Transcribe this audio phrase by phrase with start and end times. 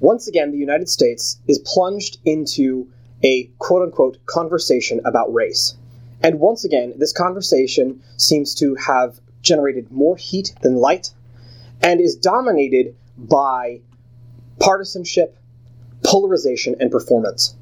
[0.00, 2.88] once again, the United States is plunged into
[3.22, 5.76] a quote unquote conversation about race.
[6.22, 11.12] And once again, this conversation seems to have generated more heat than light
[11.82, 13.80] and is dominated by
[14.60, 15.36] partisanship,
[16.04, 17.56] polarization, and performance.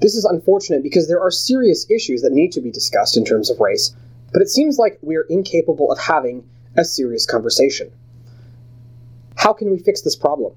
[0.00, 3.50] This is unfortunate because there are serious issues that need to be discussed in terms
[3.50, 3.94] of race,
[4.32, 7.92] but it seems like we're incapable of having a serious conversation.
[9.36, 10.54] How can we fix this problem?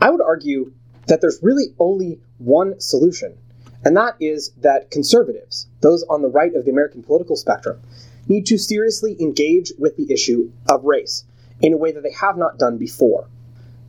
[0.00, 0.72] I would argue
[1.08, 3.36] that there's really only one solution,
[3.84, 7.80] and that is that conservatives, those on the right of the American political spectrum,
[8.26, 11.24] need to seriously engage with the issue of race
[11.60, 13.28] in a way that they have not done before.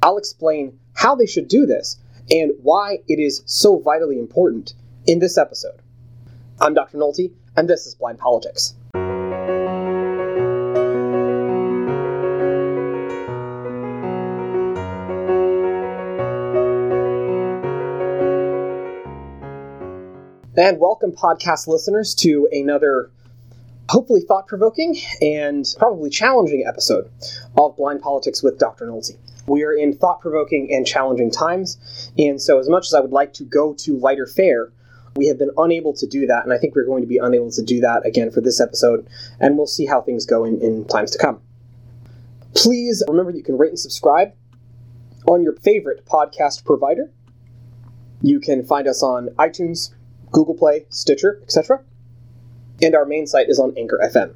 [0.01, 1.97] I'll explain how they should do this
[2.29, 4.73] and why it is so vitally important
[5.05, 5.81] in this episode.
[6.59, 6.97] I'm Dr.
[6.97, 8.75] Nolte, and this is Blind Politics.
[20.61, 23.09] And welcome, podcast listeners, to another
[23.89, 27.09] hopefully thought provoking and probably challenging episode
[27.57, 28.85] of Blind Politics with Dr.
[28.85, 29.17] Nolte.
[29.47, 33.09] We are in thought provoking and challenging times, and so as much as I would
[33.09, 34.71] like to go to lighter fare,
[35.15, 37.49] we have been unable to do that, and I think we're going to be unable
[37.53, 39.07] to do that again for this episode,
[39.39, 41.41] and we'll see how things go in, in times to come.
[42.53, 44.33] Please remember that you can rate and subscribe
[45.25, 47.09] on your favorite podcast provider.
[48.21, 49.95] You can find us on iTunes,
[50.31, 51.81] Google Play, Stitcher, etc.
[52.81, 54.33] And our main site is on Anchor FM.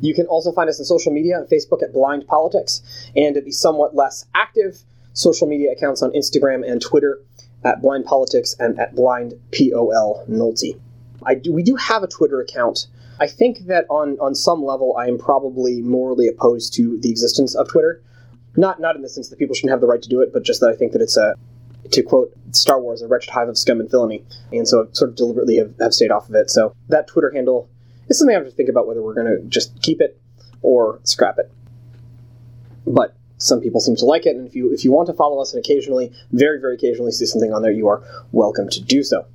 [0.00, 2.82] You can also find us on social media on Facebook at Blind Politics
[3.16, 4.82] and at the somewhat less active
[5.14, 7.20] social media accounts on Instagram and Twitter
[7.64, 10.78] at Blind Politics and at Blind POL Nolte.
[11.24, 12.86] I do, we do have a Twitter account.
[13.18, 17.54] I think that on, on some level I am probably morally opposed to the existence
[17.54, 18.02] of Twitter.
[18.58, 20.42] Not not in the sense that people shouldn't have the right to do it, but
[20.42, 21.34] just that I think that it's a
[21.92, 25.10] to quote Star Wars, a wretched hive of scum and villainy, and so I sort
[25.10, 26.50] of deliberately have, have stayed off of it.
[26.50, 27.68] So that Twitter handle
[28.08, 30.20] is something I have to think about whether we're going to just keep it
[30.62, 31.50] or scrap it.
[32.86, 35.40] But some people seem to like it, and if you if you want to follow
[35.40, 39.02] us and occasionally, very very occasionally, see something on there, you are welcome to do
[39.02, 39.26] so.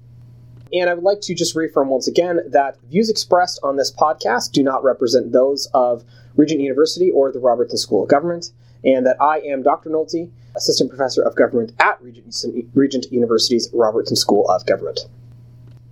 [0.74, 4.54] And I would like to just reaffirm once again that views expressed on this podcast
[4.54, 8.52] do not represent those of Regent University or the Robertson School of Government,
[8.84, 9.90] and that I am Dr.
[9.90, 12.36] Nolte, Assistant Professor of Government at Regent,
[12.74, 15.02] Regent University's Robertson School of Government.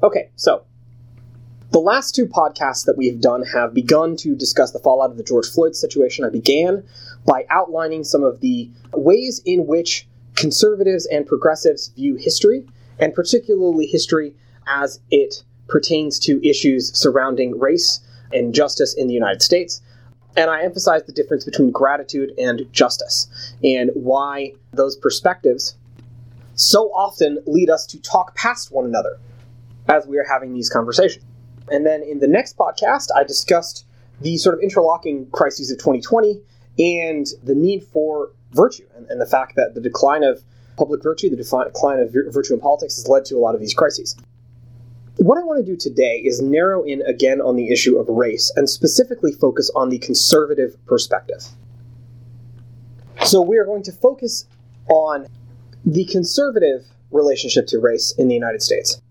[0.02, 0.64] Okay, so
[1.72, 5.24] the last two podcasts that we've done have begun to discuss the fallout of the
[5.24, 6.26] George Floyd situation.
[6.26, 6.84] I began
[7.26, 12.66] by outlining some of the ways in which conservatives and progressives view history,
[12.98, 14.34] and particularly history
[14.68, 18.00] as it pertains to issues surrounding race
[18.34, 19.82] and justice in the United States.
[20.38, 23.28] And I emphasize the difference between gratitude and justice,
[23.63, 25.75] and why those perspectives
[26.56, 29.17] so often lead us to talk past one another
[29.88, 31.25] as we are having these conversations.
[31.72, 33.85] And then in the next podcast, I discussed
[34.22, 36.41] the sort of interlocking crises of 2020
[36.78, 40.44] and the need for virtue and, and the fact that the decline of
[40.78, 43.73] public virtue, the decline of virtue in politics has led to a lot of these
[43.73, 44.16] crises.
[45.19, 48.53] What I want to do today is narrow in again on the issue of race
[48.56, 51.44] and specifically focus on the conservative perspective.
[53.25, 54.47] So we are going to focus
[54.88, 55.28] on
[55.84, 59.02] the conservative relationship to race in the United States.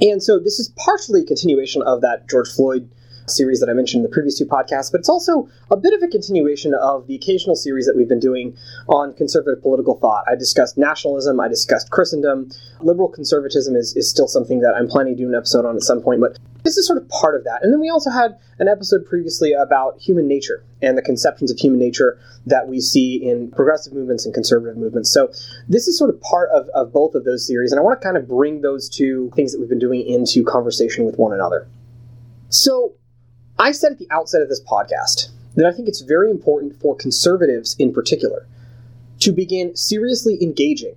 [0.00, 2.90] And so this is partially a continuation of that George Floyd
[3.26, 6.02] series that I mentioned in the previous two podcasts, but it's also a bit of
[6.02, 8.56] a continuation of the occasional series that we've been doing
[8.88, 10.24] on conservative political thought.
[10.28, 12.50] I discussed nationalism, I discussed Christendom.
[12.80, 15.82] Liberal conservatism is, is still something that I'm planning to do an episode on at
[15.82, 17.62] some point, but this is sort of part of that.
[17.62, 21.58] And then we also had an episode previously about human nature and the conceptions of
[21.58, 25.10] human nature that we see in progressive movements and conservative movements.
[25.10, 25.28] So
[25.68, 28.04] this is sort of part of, of both of those series, and I want to
[28.04, 31.68] kind of bring those two things that we've been doing into conversation with one another.
[32.48, 32.94] So
[33.58, 36.96] I said at the outset of this podcast that I think it's very important for
[36.96, 38.48] conservatives in particular
[39.20, 40.96] to begin seriously engaging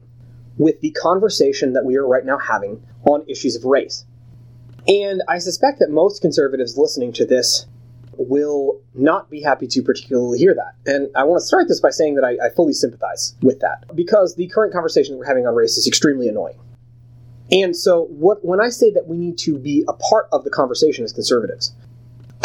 [0.58, 4.06] with the conversation that we are right now having on issues of race.
[4.88, 7.68] And I suspect that most conservatives listening to this
[8.18, 10.74] will not be happy to particularly hear that.
[10.92, 13.96] And I want to start this by saying that I, I fully sympathize with that
[13.96, 16.58] because the current conversation that we're having on race is extremely annoying.
[17.52, 20.50] And so, what when I say that we need to be a part of the
[20.50, 21.74] conversation as conservatives,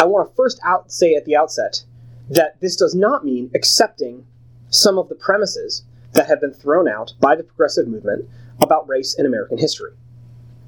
[0.03, 1.85] I want to first out say at the outset
[2.29, 4.25] that this does not mean accepting
[4.69, 8.27] some of the premises that have been thrown out by the progressive movement
[8.61, 9.91] about race in American history.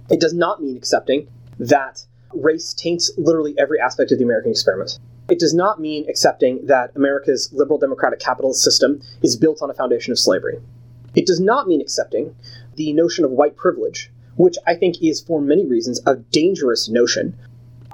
[0.10, 1.28] It does not mean accepting
[1.60, 5.00] that race taints literally every aspect of the American experiment.
[5.28, 9.74] It does not mean accepting that America's liberal democratic capitalist system is built on a
[9.74, 10.62] foundation of slavery.
[11.14, 12.38] It does not mean accepting
[12.76, 17.38] the notion of white privilege, which I think is, for many reasons, a dangerous notion.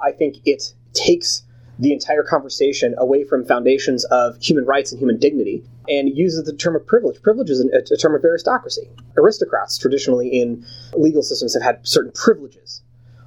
[0.00, 1.42] I think it takes
[1.78, 6.52] the entire conversation away from foundations of human rights and human dignity and uses the
[6.52, 7.20] term of privilege.
[7.22, 8.88] Privilege is a, a term of aristocracy.
[9.16, 12.82] Aristocrats, traditionally in legal systems, have had certain privileges.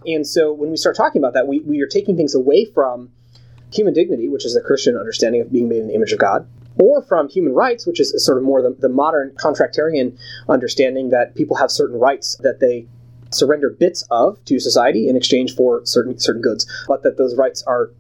[0.06, 3.12] And so when we start talking about that, we, we are taking things away from
[3.74, 6.48] human dignity, which is a Christian understanding of being made in the image of God,
[6.80, 10.18] or from human rights, which is sort of more the, the modern contractarian
[10.48, 12.88] understanding that people have certain rights that they
[13.36, 17.64] surrender bits of to society in exchange for certain certain goods, but that those rights
[17.64, 17.92] are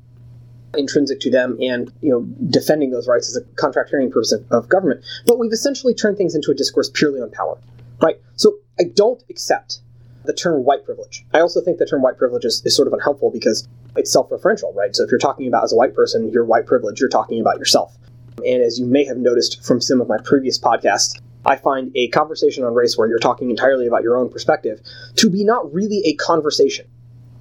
[0.77, 4.67] intrinsic to them and you know defending those rights is a contractarian purpose of, of
[4.67, 5.03] government.
[5.25, 7.57] But we've essentially turned things into a discourse purely on power
[8.01, 8.15] right?
[8.35, 9.79] So i don't accept
[10.25, 11.23] the term white privilege.
[11.33, 14.75] I also think the term white privilege is, is sort of unhelpful because it's self-referential
[14.75, 14.95] right?
[14.95, 17.57] So if you're talking about as a white person your white privilege you're talking about
[17.57, 17.95] yourself.
[18.37, 22.07] And as you may have noticed from some of my previous podcasts I find a
[22.09, 24.81] conversation on race where you're talking entirely about your own perspective
[25.15, 26.87] to be not really a conversation.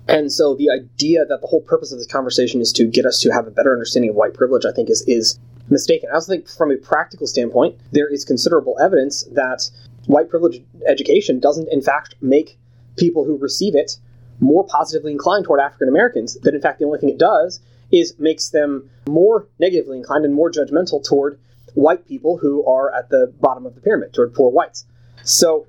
[0.06, 3.20] And so the idea that the whole purpose of this conversation is to get us
[3.20, 5.38] to have a better understanding of white privilege, I think, is, is
[5.70, 6.10] mistaken.
[6.12, 9.70] I also think from a practical standpoint, there is considerable evidence that
[10.06, 12.58] white privilege education doesn't, in fact, make
[12.96, 13.98] people who receive it
[14.40, 16.38] more positively inclined toward African Americans.
[16.42, 17.60] That, in fact, the only thing it does
[17.90, 21.38] is makes them more negatively inclined and more judgmental toward
[21.74, 24.86] white people who are at the bottom of the pyramid, toward poor whites.
[25.22, 25.66] So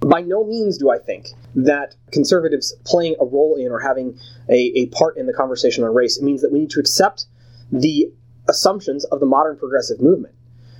[0.00, 4.72] by no means do I think that conservatives playing a role in or having a,
[4.76, 7.26] a part in the conversation on race means that we need to accept
[7.70, 8.12] the
[8.48, 10.34] assumptions of the modern progressive movement.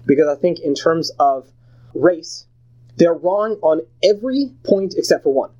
[0.06, 1.48] Because I think, in terms of
[1.94, 2.46] race,
[2.96, 5.50] they're wrong on every point except for one.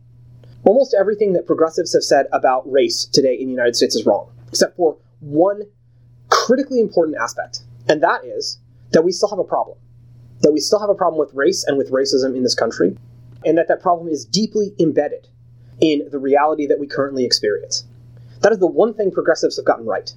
[0.64, 4.32] Almost everything that progressives have said about race today in the United States is wrong,
[4.48, 5.62] except for one
[6.28, 8.58] critically important aspect, and that is
[8.92, 9.78] that we still have a problem.
[10.40, 12.96] That we still have a problem with race and with racism in this country,
[13.44, 15.28] and that that problem is deeply embedded
[15.80, 17.84] in the reality that we currently experience.
[18.40, 20.12] That is the one thing progressives have gotten right.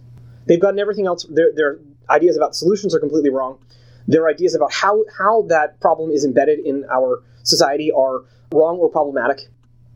[0.45, 1.25] They've gotten everything else.
[1.29, 1.79] Their, their
[2.09, 3.59] ideas about solutions are completely wrong.
[4.07, 8.89] Their ideas about how, how that problem is embedded in our society are wrong or
[8.89, 9.49] problematic.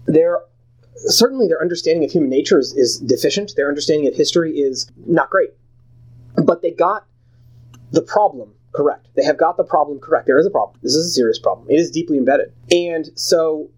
[0.06, 0.40] Their
[1.06, 3.54] certainly their understanding of human nature is, is deficient.
[3.56, 5.52] Their understanding of history is not great.
[6.36, 7.06] But they got
[7.92, 9.08] the problem correct.
[9.16, 10.28] They have got the problem correct.
[10.28, 10.80] There is a problem.
[10.84, 11.68] This is a serious problem.
[11.70, 12.54] It is deeply embedded.
[12.72, 13.70] And so,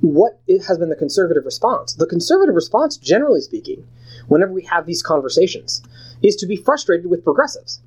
[0.00, 1.94] what has been the conservative response?
[1.94, 3.86] The conservative response, generally speaking,
[4.26, 5.80] whenever we have these conversations,
[6.22, 7.80] is to be frustrated with progressives.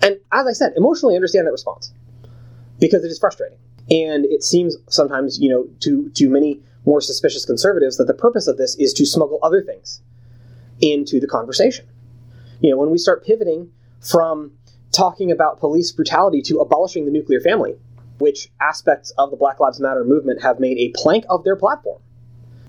[0.00, 1.92] And as I said, emotionally understand that response
[2.78, 3.58] because it is frustrating.
[3.90, 8.46] And it seems sometimes, you know, to, to many more suspicious conservatives that the purpose
[8.46, 10.00] of this is to smuggle other things
[10.80, 11.86] into the conversation.
[12.60, 13.70] You know, when we start pivoting
[14.00, 14.52] from
[14.92, 17.74] talking about police brutality to abolishing the nuclear family,
[18.18, 22.00] which aspects of the Black Lives Matter movement have made a plank of their platform.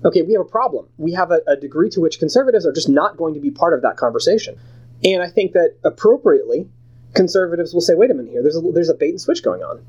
[0.04, 0.88] Okay, we have a problem.
[0.98, 3.72] We have a, a degree to which conservatives are just not going to be part
[3.74, 4.58] of that conversation.
[5.02, 6.68] And I think that appropriately,
[7.14, 9.62] conservatives will say, wait a minute here, there's a, there's a bait and switch going
[9.62, 9.84] on.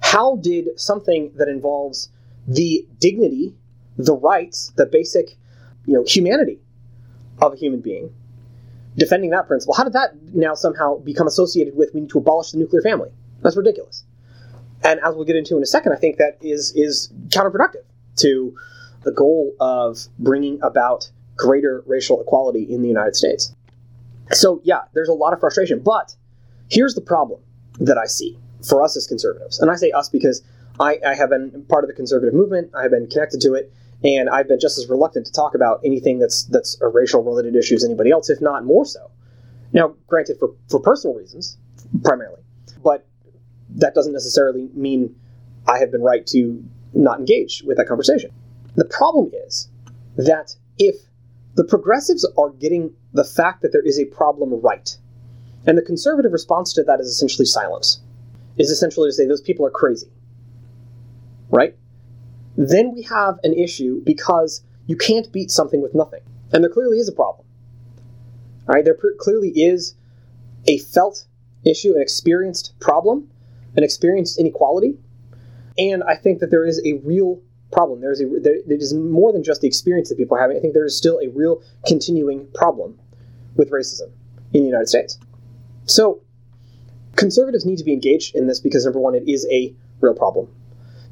[0.00, 2.10] How did something that involves
[2.46, 3.54] the dignity,
[3.96, 5.36] the rights, the basic
[5.86, 6.60] you know, humanity
[7.40, 8.12] of a human being
[8.98, 9.74] defending that principle.
[9.74, 13.10] How did that now somehow become associated with we need to abolish the nuclear family?
[13.42, 14.04] That's ridiculous.
[14.84, 17.84] And as we'll get into in a second, I think that is is counterproductive
[18.16, 18.56] to
[19.02, 23.54] the goal of bringing about greater racial equality in the United States.
[24.32, 26.14] So yeah, there's a lot of frustration, but
[26.68, 27.40] here's the problem
[27.80, 30.42] that I see for us as conservatives, and I say us because
[30.80, 32.70] I, I have been part of the conservative movement.
[32.74, 33.72] I have been connected to it,
[34.04, 37.56] and I've been just as reluctant to talk about anything that's that's a racial related
[37.56, 39.10] issue as anybody else, if not more so.
[39.72, 41.58] Now, granted, for for personal reasons
[42.04, 42.42] primarily,
[42.82, 43.06] but
[43.70, 45.14] that doesn't necessarily mean
[45.66, 46.64] I have been right to
[46.94, 48.30] not engage with that conversation.
[48.76, 49.68] The problem is
[50.16, 50.96] that if
[51.54, 54.96] the progressives are getting the fact that there is a problem right,
[55.66, 58.00] and the conservative response to that is essentially silence,
[58.56, 60.10] is essentially to say those people are crazy,
[61.50, 61.76] right?
[62.58, 66.20] Then we have an issue because you can't beat something with nothing.
[66.52, 67.46] And there clearly is a problem.
[68.68, 69.94] All right, there clearly is
[70.66, 71.24] a felt
[71.64, 73.30] issue, an experienced problem,
[73.76, 74.98] an experienced inequality.
[75.78, 78.00] And I think that there is a real problem.
[78.00, 80.56] There is a there, it is more than just the experience that people are having.
[80.56, 82.98] I think there is still a real continuing problem
[83.54, 84.10] with racism
[84.52, 85.16] in the United States.
[85.84, 86.22] So
[87.14, 90.48] conservatives need to be engaged in this because number one, it is a real problem.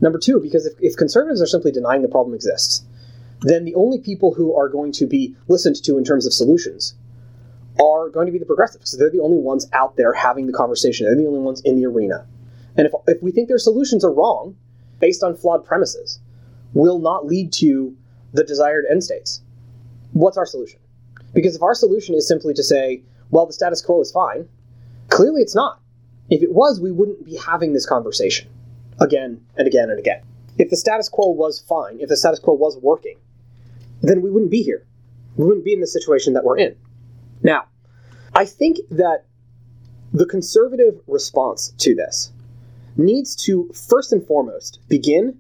[0.00, 2.84] Number two, because if, if conservatives are simply denying the problem exists,
[3.40, 6.94] then the only people who are going to be listened to in terms of solutions
[7.80, 10.52] are going to be the progressives because they're the only ones out there having the
[10.52, 11.06] conversation.
[11.06, 12.26] They're the only ones in the arena.
[12.76, 14.56] And if, if we think their solutions are wrong,
[15.00, 16.20] based on flawed premises,
[16.72, 17.94] will not lead to
[18.32, 19.42] the desired end states.
[20.12, 20.80] What's our solution?
[21.34, 24.48] Because if our solution is simply to say, well, the status quo is fine,
[25.08, 25.80] clearly it's not.
[26.30, 28.48] If it was, we wouldn't be having this conversation
[29.00, 30.22] again and again and again.
[30.58, 33.18] If the status quo was fine, if the status quo was working,
[34.02, 34.86] then we wouldn't be here.
[35.36, 36.76] We wouldn't be in the situation that we're in.
[37.42, 37.64] Now,
[38.34, 39.24] I think that
[40.12, 42.32] the conservative response to this
[42.96, 45.38] needs to first and foremost begin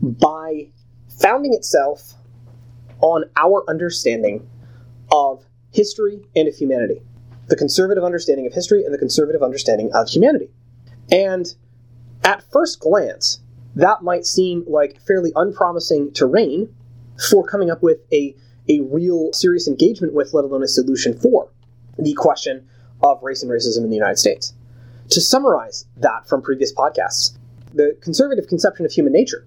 [0.00, 0.68] by
[1.20, 2.14] founding itself
[3.00, 4.48] on our understanding
[5.12, 7.02] of history and of humanity.
[7.48, 10.50] The conservative understanding of history and the conservative understanding of humanity.
[11.10, 11.52] And
[12.24, 13.40] at first glance,
[13.76, 16.74] that might seem like fairly unpromising terrain
[17.30, 18.34] for coming up with a,
[18.68, 21.50] a real serious engagement with, let alone a solution for,
[21.98, 22.66] the question
[23.02, 24.54] of race and racism in the United States.
[25.10, 27.36] To summarize that from previous podcasts,
[27.74, 29.46] the conservative conception of human nature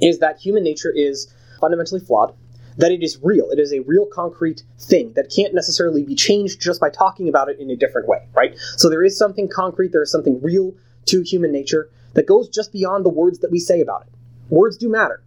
[0.00, 2.34] is that human nature is fundamentally flawed,
[2.76, 3.50] that it is real.
[3.50, 7.48] It is a real concrete thing that can't necessarily be changed just by talking about
[7.48, 8.56] it in a different way, right?
[8.76, 10.74] So there is something concrete, there is something real
[11.06, 14.12] to human nature that goes just beyond the words that we say about it.
[14.48, 15.22] Words do matter.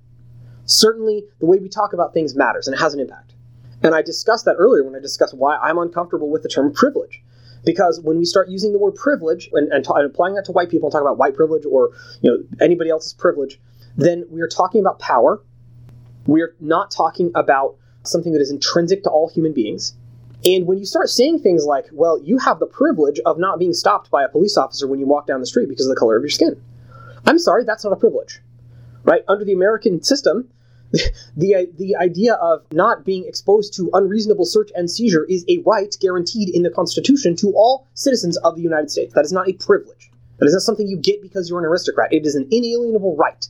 [0.65, 3.33] Certainly, the way we talk about things matters and it has an impact.
[3.81, 7.23] And I discussed that earlier when I discussed why I'm uncomfortable with the term privilege.
[7.65, 10.69] Because when we start using the word privilege and, and, and applying that to white
[10.69, 13.59] people, and talk about white privilege or you know anybody else's privilege,
[13.97, 15.41] then we are talking about power.
[16.25, 19.93] We are not talking about something that is intrinsic to all human beings.
[20.45, 23.73] And when you start saying things like, well, you have the privilege of not being
[23.73, 26.15] stopped by a police officer when you walk down the street because of the color
[26.15, 26.61] of your skin.
[27.25, 28.39] I'm sorry, that's not a privilege.
[29.03, 29.21] Right?
[29.27, 30.49] Under the American system,
[31.35, 35.59] the, uh, the idea of not being exposed to unreasonable search and seizure is a
[35.65, 39.13] right guaranteed in the Constitution to all citizens of the United States.
[39.13, 40.09] That is not a privilege.
[40.37, 42.13] That is not something you get because you're an aristocrat.
[42.13, 43.45] It is an inalienable right.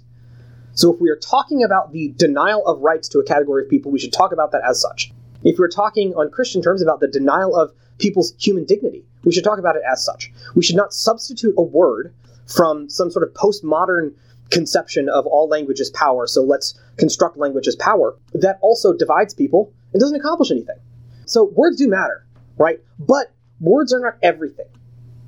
[0.73, 3.91] So if we are talking about the denial of rights to a category of people,
[3.91, 5.11] we should talk about that as such.
[5.43, 9.43] If we're talking on Christian terms about the denial of people's human dignity, we should
[9.43, 10.31] talk about it as such.
[10.55, 12.13] We should not substitute a word
[12.45, 14.13] from some sort of postmodern
[14.49, 19.33] conception of all language as power, so let's construct language as power, that also divides
[19.33, 20.77] people and doesn't accomplish anything.
[21.25, 22.25] So words do matter,
[22.57, 22.79] right?
[22.97, 24.65] But words are not everything.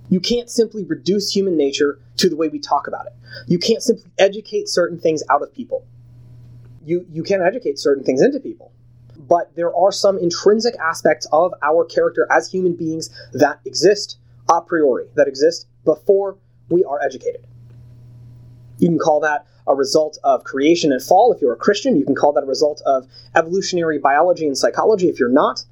[0.10, 3.13] You can't simply reduce human nature to the way we talk about it.
[3.48, 5.86] You can't simply educate certain things out of people.
[6.84, 8.74] You, you can't educate certain things into people.
[9.18, 14.18] But there are some intrinsic aspects of our character as human beings that exist
[14.50, 16.38] a priori, that exist before
[16.70, 17.46] we are educated.
[18.80, 21.96] You can call that a result of creation and fall if you're a Christian.
[21.96, 25.63] You can call that a result of evolutionary biology and psychology if you're not.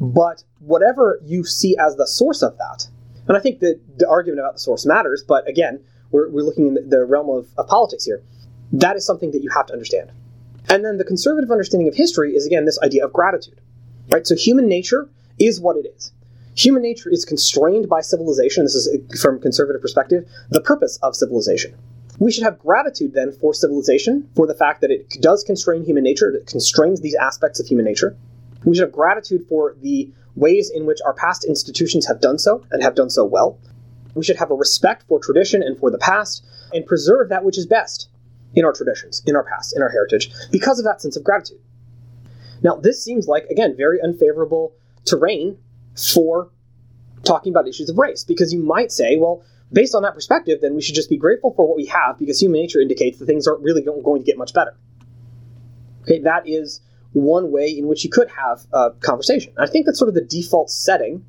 [0.00, 2.88] But whatever you see as the source of that,
[3.28, 6.68] and I think that the argument about the source matters, but again, we're, we're looking
[6.68, 8.22] in the realm of, of politics here.
[8.72, 10.10] That is something that you have to understand.
[10.68, 13.60] And then the conservative understanding of history is again this idea of gratitude.
[14.10, 14.26] Right?
[14.26, 15.08] So human nature
[15.38, 16.12] is what it is.
[16.56, 18.64] Human nature is constrained by civilization.
[18.64, 21.74] This is uh, from conservative perspective, the purpose of civilization.
[22.18, 26.02] We should have gratitude then for civilization, for the fact that it does constrain human
[26.02, 28.16] nature, it constrains these aspects of human nature.
[28.64, 32.64] We should have gratitude for the ways in which our past institutions have done so
[32.70, 33.58] and have done so well.
[34.14, 36.42] We should have a respect for tradition and for the past
[36.72, 38.08] and preserve that which is best
[38.56, 41.60] in our traditions, in our past, in our heritage, because of that sense of gratitude.
[42.62, 45.58] Now, this seems like, again, very unfavorable terrain
[45.94, 46.50] for
[47.22, 50.74] talking about issues of race, because you might say, well, based on that perspective, then
[50.74, 53.46] we should just be grateful for what we have because human nature indicates that things
[53.46, 54.76] aren't really going to get much better.
[56.02, 56.80] Okay, that is
[57.12, 59.52] one way in which you could have a conversation.
[59.58, 61.24] I think that's sort of the default setting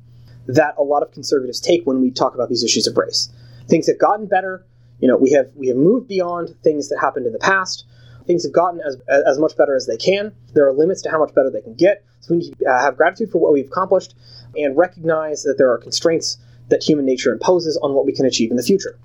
[0.46, 3.28] that a lot of conservatives take when we talk about these issues of race.
[3.68, 4.64] Things have gotten better.
[5.00, 7.84] You know, we have we have moved beyond things that happened in the past.
[8.26, 10.32] Things have gotten as as much better as they can.
[10.54, 12.04] There are limits to how much better they can get.
[12.20, 14.14] So we need to uh, have gratitude for what we've accomplished
[14.56, 16.38] and recognize that there are constraints
[16.68, 18.98] that human nature imposes on what we can achieve in the future.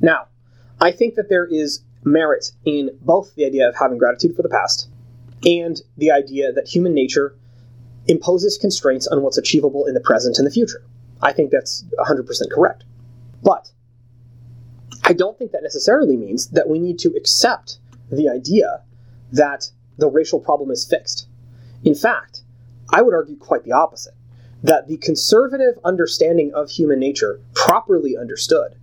[0.00, 0.26] Now,
[0.80, 4.48] I think that there is merit in both the idea of having gratitude for the
[4.48, 4.90] past
[5.44, 7.36] and the idea that human nature
[8.06, 10.84] imposes constraints on what's achievable in the present and the future.
[11.22, 12.84] I think that's 100% correct.
[13.42, 13.70] But
[15.04, 17.78] I don't think that necessarily means that we need to accept
[18.10, 18.82] the idea
[19.32, 21.26] that the racial problem is fixed.
[21.84, 22.42] In fact,
[22.92, 24.14] I would argue quite the opposite
[24.62, 28.76] that the conservative understanding of human nature, properly understood,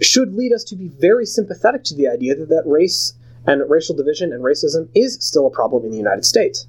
[0.00, 3.14] should lead us to be very sympathetic to the idea that, that race
[3.46, 6.68] and racial division and racism is still a problem in the United States.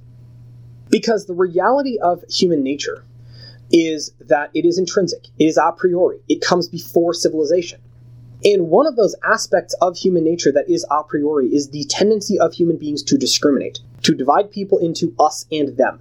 [0.89, 3.03] Because the reality of human nature
[3.71, 7.79] is that it is intrinsic, it is a priori, it comes before civilization.
[8.43, 12.39] And one of those aspects of human nature that is a priori is the tendency
[12.39, 15.99] of human beings to discriminate, to divide people into us and them.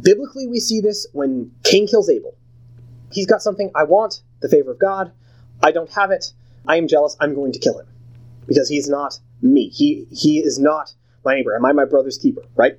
[0.00, 2.34] Biblically, we see this when Cain kills Abel.
[3.12, 5.12] He's got something I want, the favor of God.
[5.62, 6.32] I don't have it.
[6.66, 7.16] I am jealous.
[7.20, 7.86] I'm going to kill him
[8.46, 9.68] because he's not me.
[9.68, 10.94] He he is not
[11.24, 11.54] my neighbor.
[11.54, 12.42] Am I my brother's keeper?
[12.56, 12.78] Right?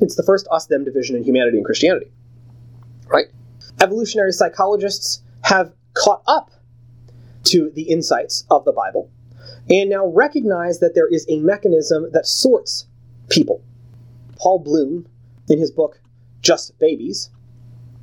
[0.00, 2.10] It's the first us them division in humanity and Christianity.
[3.06, 3.26] Right?
[3.80, 6.50] Evolutionary psychologists have caught up
[7.48, 9.10] to the insights of the Bible
[9.70, 12.86] and now recognize that there is a mechanism that sorts
[13.28, 13.62] people.
[14.36, 15.06] Paul Bloom,
[15.48, 16.00] in his book
[16.40, 17.30] Just Babies,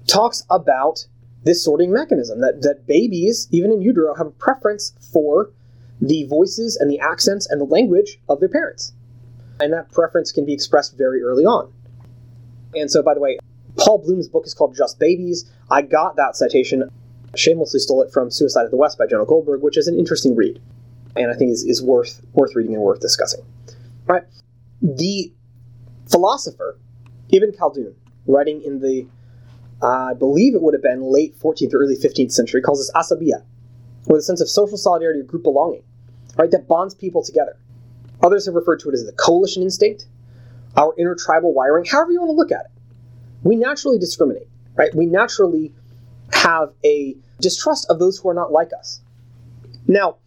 [0.08, 1.08] talks about
[1.44, 5.52] this sorting mechanism that, that babies, even in utero, have a preference for
[6.02, 8.94] the voices and the accents and the language of their parents.
[9.60, 11.72] And that preference can be expressed very early on.
[12.75, 13.38] And so, by the way,
[13.78, 15.50] Paul Bloom's book is called Just Babies.
[15.72, 16.90] I got that citation,
[17.39, 20.36] shamelessly stole it from Suicide of the West by Jonah Goldberg, which is an interesting
[20.36, 20.62] read.
[21.15, 23.42] And I think is, is worth worth reading and worth discussing.
[24.06, 24.24] Right?
[24.82, 25.32] The
[26.10, 26.77] philosopher
[27.32, 27.94] Ibn Khaldun,
[28.27, 29.08] writing in the,
[29.82, 32.92] uh, I believe it would have been late 14th or early 15th century, calls this
[32.96, 33.44] asabiya,
[34.08, 35.84] with a sense of social solidarity or group belonging,
[36.38, 37.58] right, that bonds people together.
[38.22, 40.08] Others have referred to it as the coalition instinct,
[40.77, 42.72] our intertribal wiring, however you want to look at it.
[43.44, 44.94] We naturally discriminate, right?
[44.94, 45.74] We naturally
[46.32, 49.01] have a distrust of those who are not like us.
[49.88, 50.18] Now,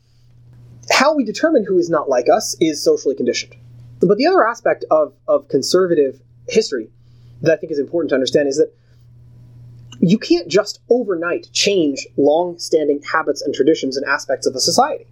[0.90, 3.56] how we determine who is not like us is socially conditioned.
[4.00, 6.90] But the other aspect of, of conservative history
[7.42, 8.72] that I think is important to understand is that
[10.00, 15.06] you can't just overnight change long standing habits and traditions and aspects of a society.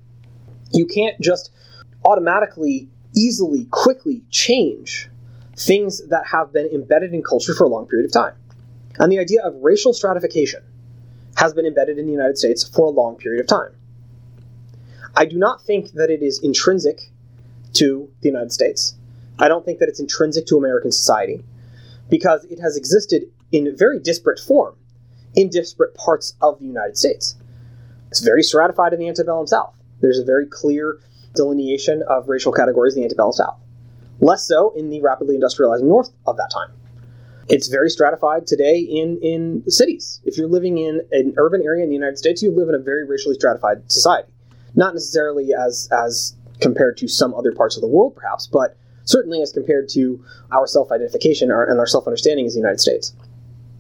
[0.73, 1.51] You can't just
[2.05, 5.11] automatically, easily, quickly change
[5.57, 8.35] things that have been embedded in culture for a long period of time.
[8.99, 10.63] And the idea of racial stratification
[11.37, 13.73] has been embedded in the United States for a long period of time.
[15.15, 17.11] I do not think that it is intrinsic
[17.75, 18.95] to the United States.
[19.39, 21.45] I don't think that it's intrinsic to American society
[22.09, 24.77] because it has existed in very disparate form
[25.35, 27.37] in disparate parts of the United States.
[28.11, 29.75] It's very stratified in the antebellum South.
[30.01, 30.99] There's a very clear
[31.35, 33.59] delineation of racial categories in the antebellum South.
[34.21, 36.71] Less so in the rapidly industrializing North of that time.
[37.49, 40.21] It's very stratified today in, in cities.
[40.25, 42.79] If you're living in an urban area in the United States, you live in a
[42.79, 44.29] very racially stratified society.
[44.75, 49.43] Not necessarily as, as compared to some other parts of the world, perhaps, but certainly
[49.43, 53.15] as compared to our self identification and our self understanding as the United States.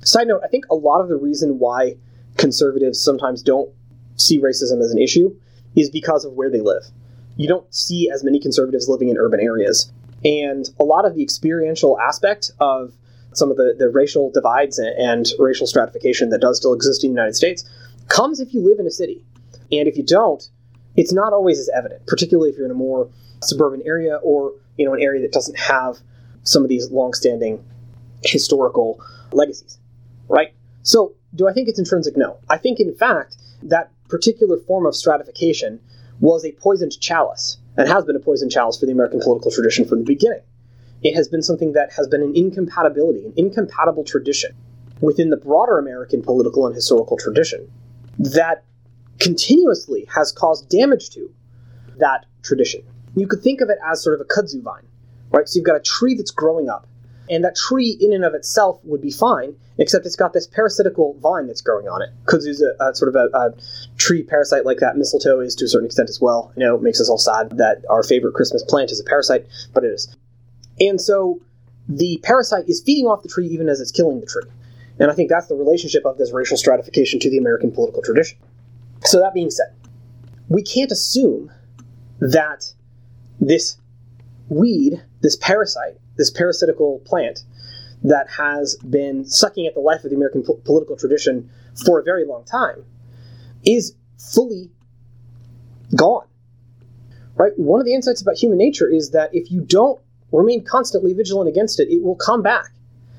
[0.01, 1.97] Side note, I think a lot of the reason why
[2.37, 3.71] conservatives sometimes don't
[4.15, 5.35] see racism as an issue
[5.75, 6.85] is because of where they live.
[7.37, 9.93] You don't see as many conservatives living in urban areas.
[10.25, 12.95] And a lot of the experiential aspect of
[13.37, 17.11] some of the, the racial divides and, and racial stratification that does still exist in
[17.11, 17.69] the United States
[18.09, 19.25] comes if you live in a city.
[19.73, 20.49] And if you don't,
[20.97, 23.11] it's not always as evident, particularly if you're in a more
[23.43, 25.99] suburban area or you know an area that doesn't have
[26.43, 27.63] some of these long-standing
[28.25, 29.01] historical
[29.33, 29.79] legacies,
[30.29, 30.55] right?
[30.83, 32.17] So, do I think it's intrinsic?
[32.17, 32.39] No.
[32.49, 35.81] I think, in fact, that particular form of stratification
[36.21, 39.85] was a poisoned chalice and has been a poisoned chalice for the American political tradition
[39.85, 40.41] from the beginning.
[41.03, 44.55] It has been something that has been an incompatibility, an incompatible tradition
[45.01, 47.71] within the broader American political and historical tradition
[48.19, 48.65] that
[49.21, 51.33] continuously has caused damage to
[51.99, 52.83] that tradition.
[53.15, 54.87] You could think of it as sort of a kudzu vine,
[55.31, 55.49] right?
[55.49, 56.87] So you've got a tree that's growing up,
[57.31, 61.17] and that tree in and of itself would be fine, except it's got this parasitical
[61.21, 62.11] vine that's growing on it.
[62.25, 63.55] Kudzu is a, a sort of a, a,
[63.97, 64.97] tree parasite like that.
[64.97, 66.53] Mistletoe is to a certain extent as well.
[66.57, 69.47] You know, it makes us all sad that our favorite Christmas plant is a parasite,
[69.73, 70.15] but it is.
[70.81, 71.41] And so
[71.89, 74.51] the parasite is feeding off the tree even as it's killing the tree.
[74.99, 78.39] And I think that's the relationship of this racial stratification to the American political tradition.
[79.03, 79.75] So that being said,
[80.49, 81.53] we can't assume
[82.21, 82.73] that
[83.41, 83.77] this
[84.49, 87.45] weed, this parasite, this parasitical plant
[88.03, 91.51] that has been sucking at the life of the American po- political tradition
[91.85, 92.85] for a very long time
[93.65, 94.71] is fully
[95.95, 96.27] gone.
[97.35, 97.53] Right?
[97.57, 100.01] One of the insights about human nature is that if you don't
[100.33, 102.73] remain constantly vigilant against it, it will come back.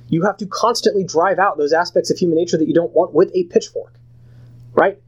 [0.10, 3.14] You have to constantly drive out those aspects of human nature that you don't want
[3.14, 3.94] with a pitchfork.
[4.74, 5.00] Right?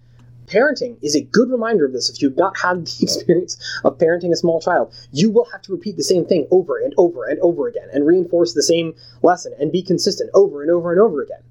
[0.50, 2.10] parenting is a good reminder of this.
[2.10, 5.72] If you've not had the experience of parenting a small child, you will have to
[5.72, 9.54] repeat the same thing over and over and over again and reinforce the same lesson
[9.60, 11.42] and be consistent over and over and over again.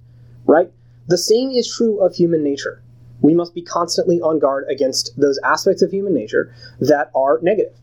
[0.44, 0.70] Right?
[1.06, 2.82] The same is true of human nature.
[3.20, 7.74] We must be constantly on guard against those aspects of human nature that are negative.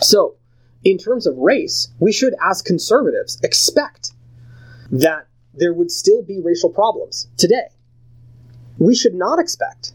[0.00, 0.36] So,
[0.84, 4.12] in terms of race, we should, as conservatives, expect
[4.90, 7.68] that there would still be racial problems today.
[8.78, 9.92] We should not expect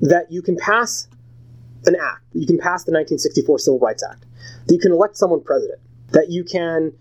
[0.00, 1.08] that you can pass
[1.84, 2.24] an act.
[2.32, 4.24] You can pass the 1964 Civil Rights Act.
[4.66, 5.80] That you can elect someone president.
[6.10, 6.92] That you can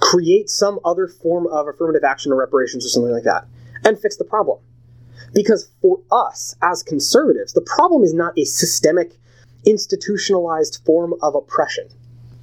[0.00, 3.46] create some other form of affirmative action or reparations or something like that
[3.84, 4.60] and fix the problem.
[5.34, 9.18] Because for us as conservatives, the problem is not a systemic,
[9.64, 11.88] institutionalized form of oppression.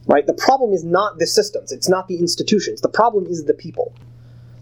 [0.08, 0.28] Right?
[0.28, 2.82] The problem is not the systems, it's not the institutions.
[2.82, 3.96] The problem is the people.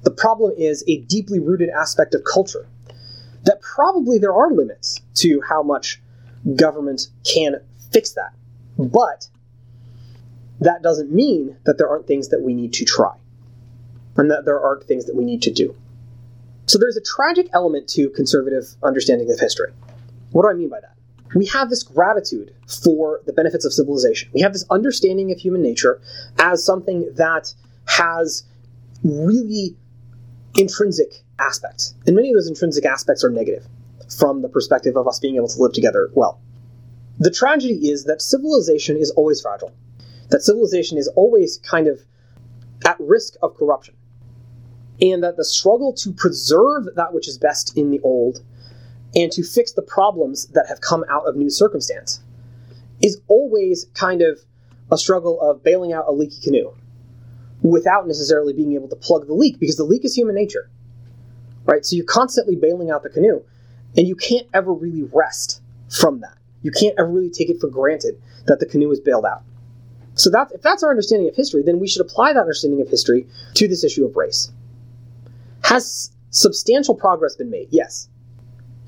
[0.03, 2.67] The problem is a deeply rooted aspect of culture.
[3.43, 6.01] That probably there are limits to how much
[6.55, 7.55] government can
[7.91, 8.33] fix that.
[8.77, 9.27] But
[10.59, 13.13] that doesn't mean that there aren't things that we need to try
[14.15, 15.75] and that there aren't things that we need to do.
[16.65, 19.73] So there's a tragic element to conservative understanding of history.
[20.31, 20.92] What do I mean by that?
[21.35, 24.29] We have this gratitude for the benefits of civilization.
[24.33, 26.01] We have this understanding of human nature
[26.39, 27.53] as something that
[27.87, 28.43] has
[29.03, 29.75] really
[30.55, 31.95] intrinsic aspects.
[32.05, 33.65] And many of those intrinsic aspects are negative
[34.17, 36.39] from the perspective of us being able to live together well.
[37.19, 39.71] The tragedy is that civilization is always fragile,
[40.29, 42.01] that civilization is always kind of
[42.85, 43.95] at risk of corruption,
[45.01, 48.43] and that the struggle to preserve that which is best in the old
[49.15, 52.21] and to fix the problems that have come out of new circumstance
[53.01, 54.39] is always kind of
[54.91, 56.73] a struggle of bailing out a leaky canoe
[57.61, 60.69] without necessarily being able to plug the leak because the leak is human nature
[61.65, 61.85] right?
[61.85, 63.41] So you're constantly bailing out the canoe
[63.95, 66.37] and you can't ever really rest from that.
[66.61, 69.43] You can't ever really take it for granted that the canoe is bailed out.
[70.15, 72.89] So that if that's our understanding of history then we should apply that understanding of
[72.89, 74.51] history to this issue of race.
[75.63, 77.67] Has substantial progress been made?
[77.71, 78.09] Yes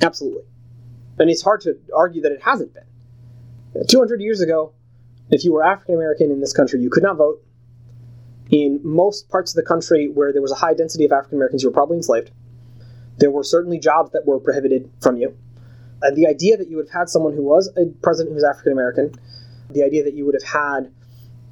[0.01, 0.43] absolutely
[1.19, 4.73] and it's hard to argue that it hasn't been 200 years ago
[5.29, 7.41] if you were african american in this country you could not vote
[8.51, 11.63] in most parts of the country where there was a high density of African Americans,
[11.63, 12.31] you were probably enslaved.
[13.17, 15.35] There were certainly jobs that were prohibited from you.
[16.01, 18.43] And the idea that you would have had someone who was a president who was
[18.43, 19.13] African American,
[19.71, 20.91] the idea that you would have had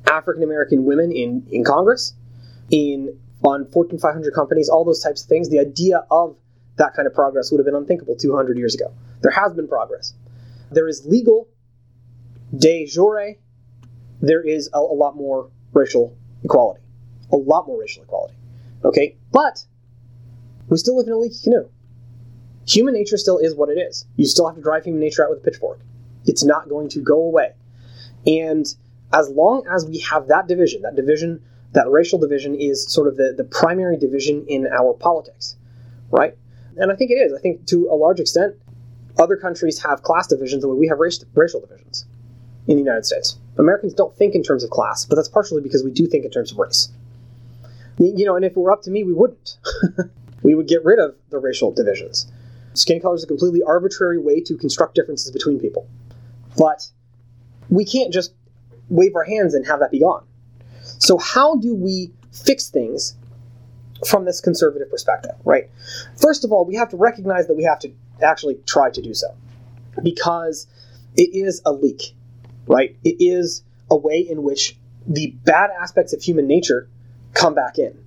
[0.08, 2.13] African American women in, in Congress,
[2.69, 6.38] in on Fortune 500 companies, all those types of things, the idea of
[6.77, 8.93] that kind of progress would have been unthinkable 200 years ago.
[9.21, 10.13] There has been progress.
[10.71, 11.47] There is legal
[12.55, 13.36] de jure,
[14.21, 16.83] there is a, a lot more racial equality
[17.33, 18.36] a lot more racial equality.
[18.86, 19.17] Okay?
[19.31, 19.65] But
[20.69, 21.69] we still live in a leaky canoe.
[22.67, 24.05] Human nature still is what it is.
[24.15, 25.79] You still have to drive human nature out with a pitchfork.
[26.25, 27.53] It's not going to go away.
[28.25, 28.65] And
[29.12, 33.17] as long as we have that division, that division, that racial division is sort of
[33.17, 35.57] the, the primary division in our politics,
[36.09, 36.38] right?
[36.77, 37.33] And I think it is.
[37.33, 38.55] I think to a large extent,
[39.19, 42.05] other countries have class divisions the way we have race, racial divisions
[42.67, 43.38] in the United States.
[43.57, 46.31] Americans don't think in terms of class, but that's partially because we do think in
[46.31, 46.89] terms of race.
[47.99, 49.57] You know, and if it were up to me, we wouldn't.
[50.43, 52.31] we would get rid of the racial divisions.
[52.73, 55.88] Skin color is a completely arbitrary way to construct differences between people.
[56.57, 56.88] But
[57.69, 58.33] we can't just
[58.89, 60.25] wave our hands and have that be gone.
[60.81, 63.15] So, how do we fix things
[64.05, 65.69] from this conservative perspective, right?
[66.19, 69.13] First of all, we have to recognize that we have to actually try to do
[69.13, 69.27] so
[70.01, 70.67] because
[71.15, 72.15] it is a leak,
[72.67, 72.95] right?
[73.03, 76.87] It is a way in which the bad aspects of human nature
[77.33, 77.97] come back in.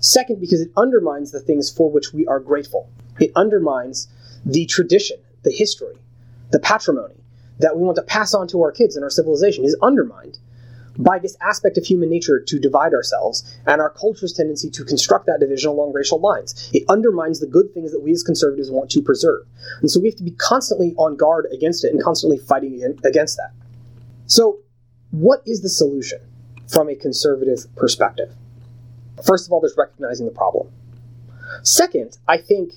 [0.00, 2.90] Second, because it undermines the things for which we are grateful.
[3.18, 4.08] It undermines
[4.44, 5.96] the tradition, the history,
[6.50, 7.14] the patrimony
[7.58, 10.38] that we want to pass on to our kids and our civilization is undermined
[10.98, 15.26] by this aspect of human nature to divide ourselves and our culture's tendency to construct
[15.26, 16.70] that division along racial lines.
[16.72, 19.46] It undermines the good things that we as conservatives want to preserve.
[19.80, 23.36] And so we have to be constantly on guard against it and constantly fighting against
[23.36, 23.52] that.
[24.26, 24.60] So,
[25.10, 26.20] what is the solution
[26.66, 28.34] from a conservative perspective?
[29.24, 30.72] First of all, there's recognizing the problem.
[31.62, 32.72] Second, I think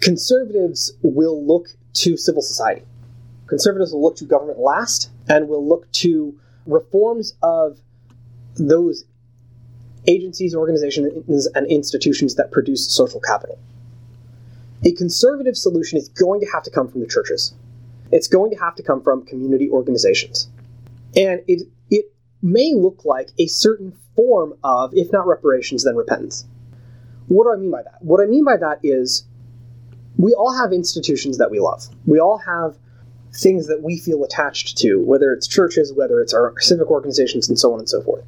[0.00, 2.84] conservatives will look to civil society.
[3.46, 7.80] Conservatives will look to government last and will look to reforms of
[8.56, 9.04] those
[10.06, 13.58] agencies, organizations, and institutions that produce social capital.
[14.84, 17.54] A conservative solution is going to have to come from the churches.
[18.10, 20.50] It's going to have to come from community organizations.
[21.14, 22.06] And it, it
[22.42, 26.46] may look like a certain form of, if not reparations, then repentance.
[27.28, 27.98] What do I mean by that?
[28.00, 29.24] What I mean by that is
[30.16, 31.88] we all have institutions that we love.
[32.06, 32.76] We all have
[33.34, 37.58] things that we feel attached to, whether it's churches, whether it's our civic organizations, and
[37.58, 38.24] so on and so forth.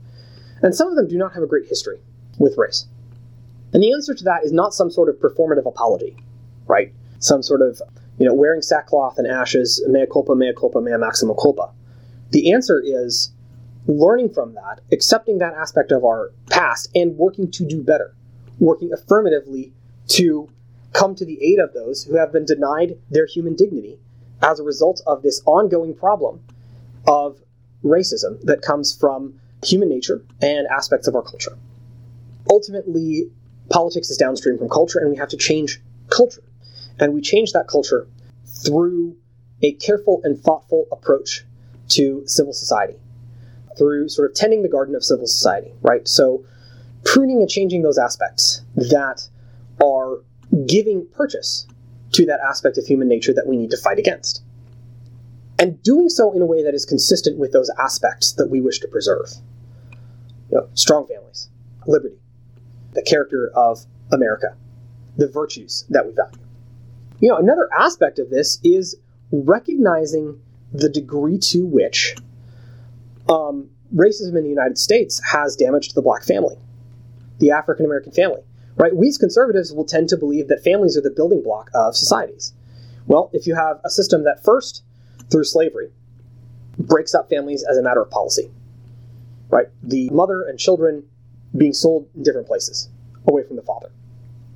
[0.63, 2.01] And some of them do not have a great history
[2.39, 2.87] with race.
[3.73, 6.17] And the answer to that is not some sort of performative apology,
[6.67, 6.93] right?
[7.19, 7.83] Some sort of,
[8.19, 11.71] you know, wearing sackcloth and ashes, mea culpa, mea culpa, mea maxima culpa.
[12.31, 13.33] The answer is
[13.87, 18.15] learning from that, accepting that aspect of our past, and working to do better,
[18.59, 19.73] working affirmatively
[20.09, 20.49] to
[20.93, 23.99] come to the aid of those who have been denied their human dignity
[24.45, 26.41] as a result of this ongoing problem
[27.07, 27.39] of
[27.83, 31.57] racism that comes from human nature and aspects of our culture.
[32.51, 33.31] Ultimately,
[33.71, 35.81] politics is downstream from culture, and we have to change
[36.11, 36.43] culture.
[37.01, 38.07] And we change that culture
[38.65, 39.17] through
[39.63, 41.45] a careful and thoughtful approach
[41.89, 42.99] to civil society,
[43.79, 46.07] through sort of tending the garden of civil society, right?
[46.07, 46.45] So,
[47.05, 49.27] pruning and changing those aspects that
[49.83, 50.19] are
[50.67, 51.67] giving purchase
[52.15, 54.43] to that aspect of human nature that we need to fight against.
[55.59, 58.81] And doing so in a way that is consistent with those aspects that we wish
[58.81, 59.29] to preserve.
[60.51, 61.49] You know, strong families,
[61.87, 62.19] liberty,
[62.93, 64.57] the character of America,
[65.17, 66.39] the virtues that we value.
[67.21, 68.97] You know, another aspect of this is
[69.31, 70.41] recognizing
[70.73, 72.17] the degree to which
[73.29, 76.57] um, racism in the United States has damaged the black family,
[77.39, 78.43] the African American family.
[78.77, 78.95] Right?
[78.95, 82.53] We as conservatives will tend to believe that families are the building block of societies.
[83.07, 84.83] Well, if you have a system that first,
[85.31, 85.91] through slavery,
[86.79, 88.51] breaks up families as a matter of policy,
[89.49, 89.67] right?
[89.83, 91.05] The mother and children
[91.57, 92.89] being sold in different places,
[93.29, 93.93] away from the father.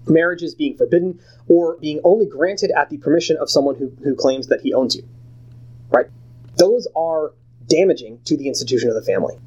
[0.07, 4.49] Marriages being forbidden or being only granted at the permission of someone who, who claims
[4.49, 5.07] that he owns you,
[5.91, 6.07] right?
[6.57, 7.35] Those are
[7.69, 9.39] damaging to the institution of the family.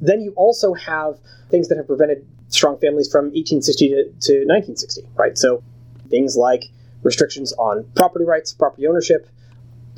[0.00, 1.18] Then you also have
[1.50, 5.36] things that have prevented strong families from 1860 to, to 1960, right?
[5.36, 5.62] So
[6.08, 6.64] things like
[7.02, 9.28] restrictions on property rights, property ownership,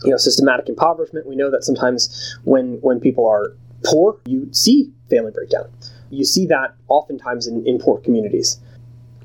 [0.04, 1.26] you know, systematic impoverishment.
[1.26, 5.70] We know that sometimes when when people are poor, you see family breakdown.
[6.10, 8.58] You see that oftentimes in, in poor communities.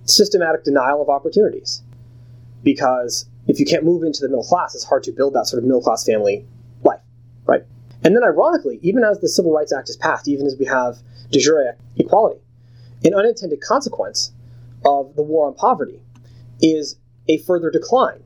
[0.06, 1.82] Systematic denial of opportunities.
[2.64, 5.62] Because if you can't move into the middle class, it's hard to build that sort
[5.62, 6.46] of middle class family
[6.84, 7.02] life,
[7.46, 7.64] right?
[8.04, 10.98] And then, ironically, even as the Civil Rights Act is passed, even as we have
[11.32, 12.42] de jure equality,
[13.04, 14.32] an unintended consequence
[14.86, 16.02] of the war on poverty
[16.62, 18.24] is a further decline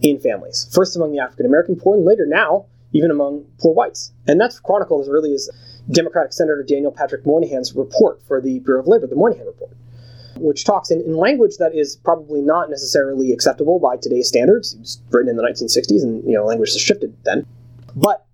[0.00, 4.12] in families, first among the African American poor, and later now even among poor whites.
[4.26, 5.48] And that's chronicled as early as
[5.90, 9.76] Democratic Senator Daniel Patrick Moynihan's report for the Bureau of Labor, the Moynihan Report,
[10.36, 14.74] which talks in, in language that is probably not necessarily acceptable by today's standards.
[14.74, 17.46] It was written in the 1960s, and you know language has shifted then.
[17.94, 18.26] But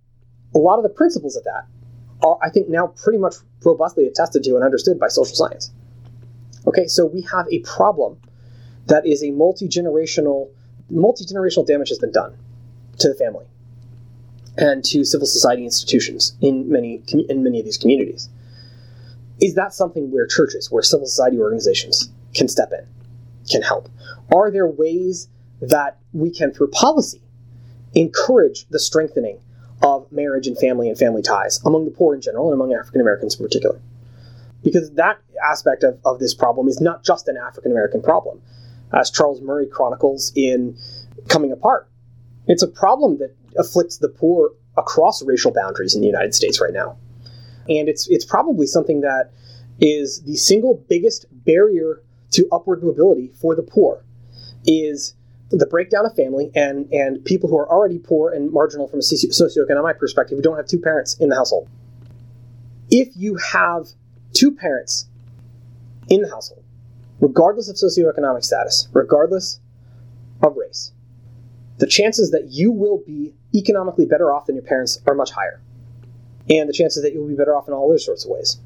[0.55, 1.67] a lot of the principles of that
[2.23, 5.73] are, I think, now pretty much robustly attested to and understood by social science.
[6.67, 8.19] Okay, so we have a problem
[8.87, 10.49] that is a multi-generational
[10.89, 12.37] multi-generational damage has been done
[12.99, 13.45] to the family
[14.57, 18.29] and to civil society institutions in many in many of these communities.
[19.41, 22.87] Is that something where churches, where civil society organizations can step in,
[23.51, 23.89] can help?
[24.35, 25.29] Are there ways
[25.61, 27.21] that we can, through policy,
[27.95, 29.41] encourage the strengthening
[29.83, 33.01] of marriage and family and family ties among the poor in general and among African
[33.01, 33.81] Americans in particular?
[34.63, 38.41] Because that aspect of, of this problem is not just an African American problem.
[38.93, 40.77] As Charles Murray chronicles in
[41.29, 41.89] Coming Apart,
[42.47, 46.73] it's a problem that afflicts the poor across racial boundaries in the United States right
[46.73, 46.97] now.
[47.69, 49.33] And it's it's probably something that
[49.81, 54.05] is the single biggest barrier to upward mobility for the poor
[54.67, 55.15] is
[55.51, 59.03] the breakdown of family and and people who are already poor and marginal from a
[59.03, 61.69] socioeconomic perspective who don't have two parents in the household.
[62.91, 63.87] If you have
[64.33, 65.07] two parents
[66.09, 66.65] in the household,
[67.21, 69.61] regardless of socioeconomic status, regardless
[70.43, 70.93] of race,
[71.79, 75.61] the chances that you will be economically better off than your parents are much higher.
[76.49, 78.59] And the chances that you'll be better off in all other sorts of ways.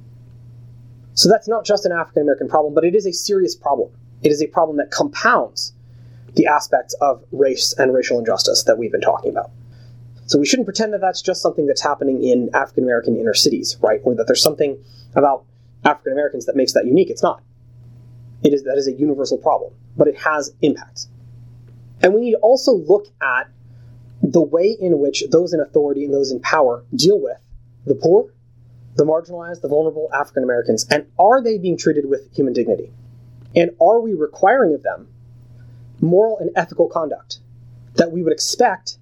[1.14, 3.90] So that's not just an African American problem, but it is a serious problem.
[4.22, 5.72] It is a problem that compounds
[6.34, 9.50] the aspects of race and racial injustice that we've been talking about.
[10.26, 13.76] So we shouldn't pretend that that's just something that's happening in African American inner cities,
[13.80, 14.00] right?
[14.04, 14.78] Or that there's something
[15.14, 15.44] about
[15.84, 17.10] African Americans that makes that unique.
[17.10, 17.42] It's not.
[18.42, 21.08] It is that is a universal problem, but it has impacts.
[22.00, 23.50] And we need to also look at
[24.22, 27.38] the way in which those in authority and those in power deal with
[27.86, 28.32] the poor,
[28.94, 32.92] the marginalized, the vulnerable African Americans, and are they being treated with human dignity?
[33.56, 35.08] And are we requiring of them
[36.00, 37.40] moral and ethical conduct
[37.94, 38.98] that we would expect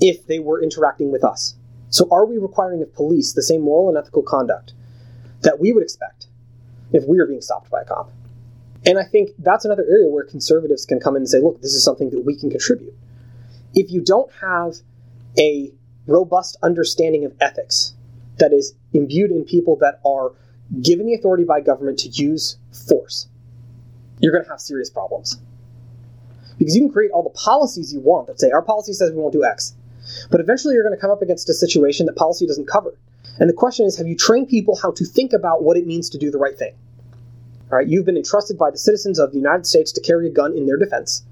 [0.00, 1.54] if they were interacting with us?
[1.90, 4.74] So, are we requiring of police the same moral and ethical conduct
[5.42, 6.26] that we would expect
[6.92, 8.12] if we were being stopped by a cop?
[8.84, 11.74] And I think that's another area where conservatives can come in and say, look, this
[11.74, 12.94] is something that we can contribute.
[13.74, 14.76] If you don't have
[15.38, 15.72] a
[16.06, 17.94] robust understanding of ethics
[18.38, 20.32] that is imbued in people that are
[20.80, 23.28] given the authority by government to use force,
[24.20, 25.40] you're going to have serious problems.
[26.58, 29.18] Because you can create all the policies you want that say, our policy says we
[29.18, 29.74] won't do X.
[30.30, 32.98] But eventually you're going to come up against a situation that policy doesn't cover.
[33.38, 36.10] And the question is, have you trained people how to think about what it means
[36.10, 36.74] to do the right thing?
[37.70, 40.32] All right, you've been entrusted by the citizens of the United States to carry a
[40.32, 41.22] gun in their defense.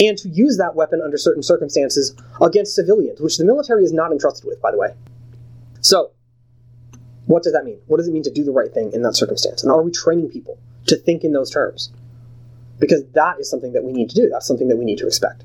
[0.00, 4.12] and to use that weapon under certain circumstances against civilians, which the military is not
[4.12, 4.94] entrusted with, by the way.
[5.80, 6.12] So,
[7.26, 7.78] what does that mean?
[7.86, 9.62] What does it mean to do the right thing in that circumstance?
[9.62, 11.90] And are we training people to think in those terms?
[12.78, 14.28] Because that is something that we need to do.
[14.28, 15.44] That's something that we need to expect.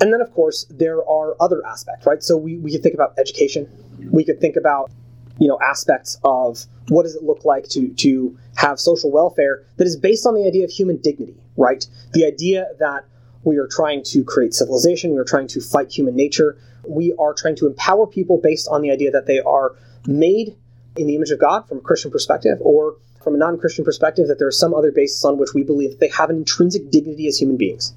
[0.00, 2.22] And then, of course, there are other aspects, right?
[2.22, 3.68] So we, we could think about education.
[4.10, 4.90] We could think about,
[5.38, 9.86] you know, aspects of what does it look like to, to have social welfare that
[9.86, 11.86] is based on the idea of human dignity, right?
[12.12, 13.04] The idea that
[13.44, 17.34] we are trying to create civilization, we are trying to fight human nature, we are
[17.34, 19.74] trying to empower people based on the idea that they are
[20.06, 20.56] made
[20.96, 24.28] in the image of God from a Christian perspective, or from a non Christian perspective,
[24.28, 26.90] that there is some other basis on which we believe that they have an intrinsic
[26.90, 27.94] dignity as human beings.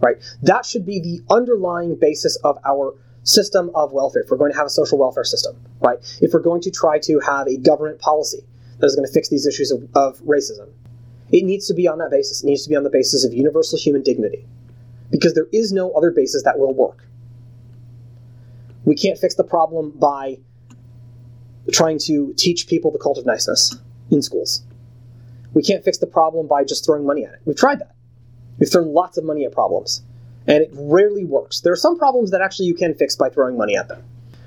[0.00, 0.16] Right?
[0.42, 4.22] That should be the underlying basis of our system of welfare.
[4.22, 5.98] If we're going to have a social welfare system, right?
[6.20, 8.42] If we're going to try to have a government policy
[8.78, 10.68] that is going to fix these issues of, of racism,
[11.30, 12.42] it needs to be on that basis.
[12.42, 14.46] It needs to be on the basis of universal human dignity.
[15.10, 17.06] Because there is no other basis that will work.
[18.84, 20.38] We can't fix the problem by
[21.72, 23.76] trying to teach people the cult of niceness
[24.10, 24.62] in schools.
[25.54, 27.40] We can't fix the problem by just throwing money at it.
[27.44, 27.94] We've tried that.
[28.58, 30.02] We've thrown lots of money at problems,
[30.46, 31.60] and it rarely works.
[31.60, 34.02] There are some problems that actually you can fix by throwing money at them.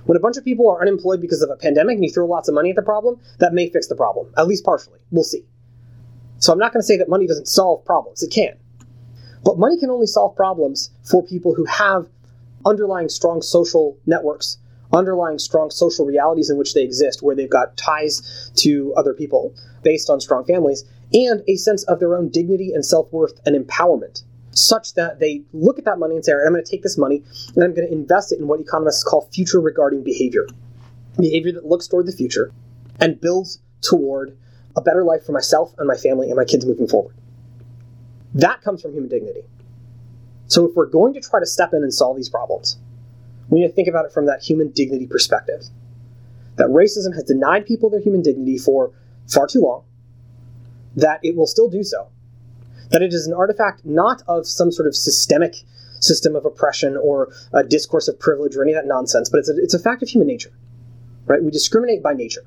[0.06, 2.50] When a bunch of people are unemployed because of a pandemic and you throw lots
[2.50, 5.00] of money at the problem, that may fix the problem, at least partially.
[5.12, 5.46] We'll see.
[6.40, 8.22] So I'm not going to say that money doesn't solve problems.
[8.22, 8.58] It can.
[9.44, 12.08] But money can only solve problems for people who have
[12.66, 14.58] underlying strong social networks,
[14.94, 19.54] underlying strong social realities in which they exist, where they've got ties to other people
[19.84, 23.56] based on strong families, and a sense of their own dignity and self worth and
[23.56, 26.70] empowerment, such that they look at that money and say, All right, I'm going to
[26.70, 27.24] take this money
[27.56, 30.48] and I'm going to invest it in what economists call future regarding behavior.
[31.20, 32.52] Behavior that looks toward the future
[33.00, 34.38] and builds toward
[34.76, 37.16] a better life for myself and my family and my kids moving forward.
[38.34, 39.44] That comes from human dignity.
[40.48, 42.78] So if we're going to try to step in and solve these problems,
[43.50, 45.64] we need to think about it from that human dignity perspective.
[46.56, 48.92] That racism has denied people their human dignity for
[49.28, 49.84] far too long,
[50.96, 52.10] that it will still do so,
[52.90, 55.56] that it is an artifact not of some sort of systemic
[56.00, 59.50] system of oppression or a discourse of privilege or any of that nonsense, but it's
[59.50, 60.52] a, it's a fact of human nature.
[61.26, 61.42] Right?
[61.42, 62.46] We discriminate by nature.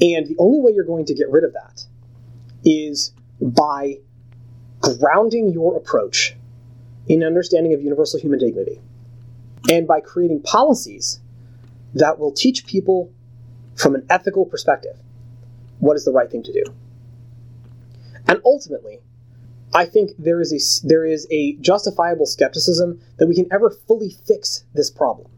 [0.00, 1.84] And the only way you're going to get rid of that
[2.64, 3.98] is by
[4.80, 6.36] grounding your approach
[7.08, 8.80] in understanding of universal human dignity
[9.68, 11.20] and by creating policies
[11.94, 13.12] that will teach people
[13.76, 14.96] from an ethical perspective
[15.78, 16.62] what is the right thing to do.
[18.28, 19.00] And ultimately,
[19.72, 24.10] I think there is a there is a justifiable skepticism that we can ever fully
[24.26, 25.30] fix this problem.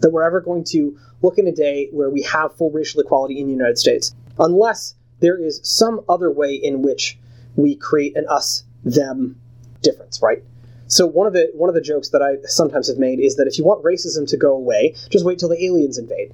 [0.00, 3.40] That we're ever going to look in a day where we have full racial equality
[3.40, 7.18] in the United States, unless there is some other way in which
[7.56, 9.36] we create an us them
[9.82, 10.42] difference, right?
[10.88, 13.46] So one of the one of the jokes that I sometimes have made is that
[13.46, 16.32] if you want racism to go away, just wait till the aliens invade,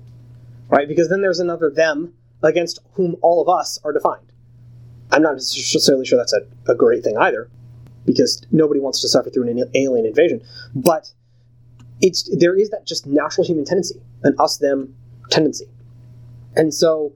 [0.68, 0.86] right?
[0.86, 4.32] Because then there's another them against whom all of us are defined.
[5.10, 7.50] I'm not necessarily sure that's a, a great thing either,
[8.06, 10.40] because nobody wants to suffer through an alien invasion.
[10.74, 11.12] But
[12.00, 14.94] it's there is that just natural human tendency, an us them
[15.30, 15.66] tendency,
[16.54, 17.12] and so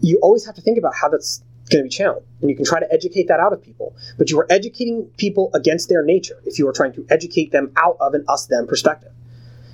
[0.00, 1.42] you always have to think about how that's
[1.74, 2.24] going to be channeled.
[2.40, 3.96] And you can try to educate that out of people.
[4.16, 7.72] But you are educating people against their nature if you are trying to educate them
[7.76, 9.12] out of an us them perspective.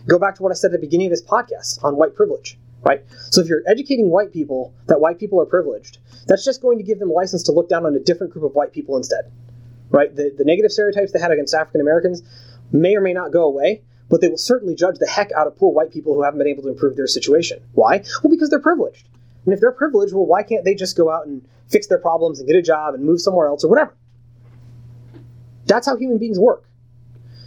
[0.09, 2.59] Go back to what I said at the beginning of this podcast on white privilege,
[2.83, 3.05] right?
[3.31, 6.85] So if you're educating white people that white people are privileged, that's just going to
[6.85, 9.31] give them license to look down on a different group of white people instead,
[9.91, 10.15] right?
[10.15, 12.23] The, the negative stereotypes they had against African Americans
[12.73, 15.57] may or may not go away, but they will certainly judge the heck out of
[15.57, 17.61] poor white people who haven't been able to improve their situation.
[17.73, 18.03] Why?
[18.23, 19.07] Well, because they're privileged.
[19.45, 22.39] And if they're privileged, well, why can't they just go out and fix their problems
[22.39, 23.97] and get a job and move somewhere else or whatever?
[25.67, 26.65] That's how human beings work.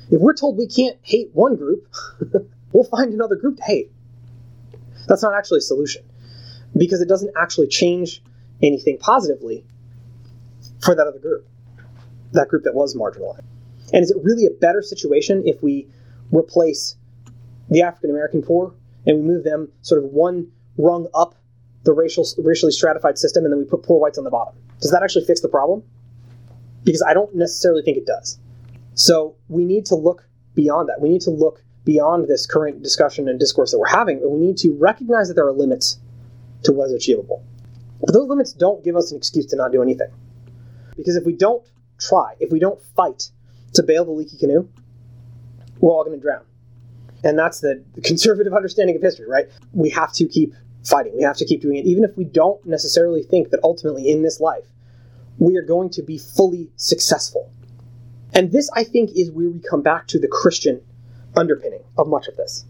[0.09, 1.87] If we're told we can't hate one group,
[2.71, 3.91] we'll find another group to hate.
[5.07, 6.03] That's not actually a solution
[6.75, 8.21] because it doesn't actually change
[8.61, 9.65] anything positively
[10.83, 11.47] for that other group,
[12.31, 13.43] that group that was marginalized.
[13.93, 15.87] And is it really a better situation if we
[16.31, 16.95] replace
[17.69, 18.73] the African American poor
[19.05, 21.35] and we move them sort of one rung up
[21.83, 24.55] the racial, racially stratified system and then we put poor whites on the bottom.
[24.79, 25.83] Does that actually fix the problem?
[26.83, 28.39] Because I don't necessarily think it does.
[28.95, 31.01] So we need to look beyond that.
[31.01, 34.39] We need to look beyond this current discussion and discourse that we're having, and we
[34.39, 35.99] need to recognize that there are limits
[36.63, 37.43] to what is achievable.
[37.99, 40.09] But those limits don't give us an excuse to not do anything.
[40.95, 41.65] Because if we don't
[41.99, 43.29] try, if we don't fight
[43.73, 44.67] to bail the leaky canoe,
[45.79, 46.43] we're all going to drown.
[47.23, 49.49] And that's the conservative understanding of history, right?
[49.73, 50.53] We have to keep
[50.83, 51.15] fighting.
[51.15, 54.21] We have to keep doing it, even if we don't necessarily think that ultimately in
[54.21, 54.65] this life
[55.39, 57.51] we are going to be fully successful.
[58.33, 60.81] And this, I think, is where we come back to the Christian
[61.35, 62.65] underpinning of much of this.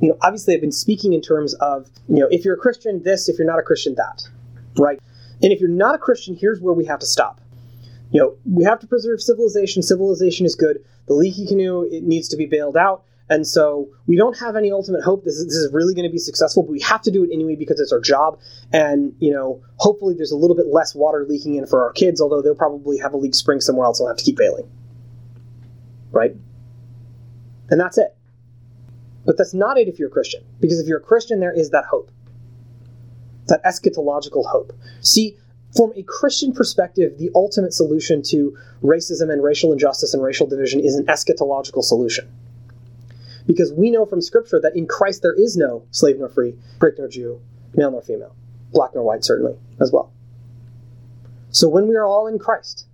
[0.00, 3.02] You know, obviously, I've been speaking in terms of, you know, if you're a Christian,
[3.02, 4.22] this, if you're not a Christian, that,
[4.78, 5.00] right?
[5.42, 7.40] And if you're not a Christian, here's where we have to stop.
[8.10, 9.82] You know, we have to preserve civilization.
[9.82, 10.84] Civilization is good.
[11.06, 13.04] The leaky canoe, it needs to be bailed out.
[13.30, 16.12] And so we don't have any ultimate hope this is, this is really going to
[16.12, 18.40] be successful, but we have to do it anyway because it's our job.
[18.72, 22.20] And, you know, hopefully there's a little bit less water leaking in for our kids,
[22.20, 24.68] although they'll probably have a leak spring somewhere else and have to keep bailing.
[26.10, 26.34] Right?
[27.70, 28.16] And that's it.
[29.24, 30.42] But that's not it if you're a Christian.
[30.58, 32.10] Because if you're a Christian, there is that hope.
[33.46, 34.72] That eschatological hope.
[35.02, 35.36] See,
[35.76, 40.80] from a Christian perspective, the ultimate solution to racism and racial injustice and racial division
[40.80, 42.28] is an eschatological solution
[43.50, 46.94] because we know from Scripture that in Christ there is no slave nor free, Greek
[46.98, 47.40] nor Jew,
[47.74, 48.36] male nor female,
[48.72, 50.12] black nor white, certainly, as well.
[51.50, 52.86] So when we are all in Christ,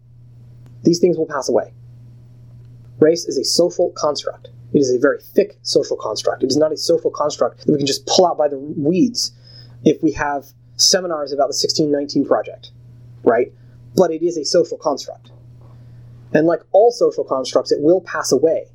[0.82, 1.74] these things will pass away.
[3.00, 4.48] Race is a social construct.
[4.72, 6.42] It is a very thick social construct.
[6.42, 9.32] It is not a social construct that we can just pull out by the weeds
[9.84, 10.46] if we have
[10.76, 12.70] seminars about the 1619 Project,
[13.24, 13.52] right?
[13.94, 15.32] But it is a social construct.
[16.32, 18.68] And like all social constructs, it will pass away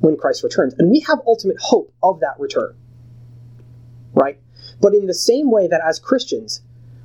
[0.00, 0.74] when Christ returns.
[0.78, 2.74] And we have ultimate hope of that return.
[4.12, 4.38] Right?
[4.80, 6.62] But in the same way that as Christians,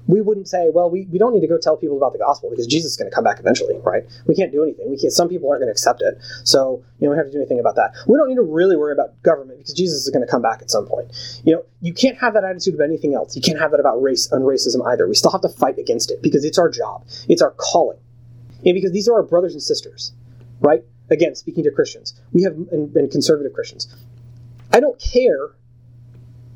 [0.07, 2.49] we wouldn't say, well, we, we don't need to go tell people about the gospel
[2.49, 4.03] because Jesus is going to come back eventually, right?
[4.27, 4.89] We can't do anything.
[4.89, 6.17] We can't, some people aren't going to accept it.
[6.43, 7.93] So, you know, we have to do anything about that.
[8.07, 10.61] We don't need to really worry about government because Jesus is going to come back
[10.61, 11.11] at some point.
[11.45, 13.35] You know, you can't have that attitude about anything else.
[13.35, 15.07] You can't have that about race and racism either.
[15.07, 17.05] We still have to fight against it because it's our job.
[17.29, 17.99] It's our calling.
[18.65, 20.11] And because these are our brothers and sisters,
[20.59, 20.83] right?
[21.11, 23.93] Again, speaking to Christians, we have been conservative Christians.
[24.71, 25.51] I don't care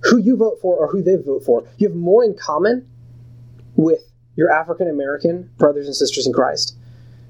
[0.03, 1.67] who you vote for or who they vote for.
[1.77, 2.89] You have more in common
[3.75, 3.99] with
[4.35, 6.77] your African American brothers and sisters in Christ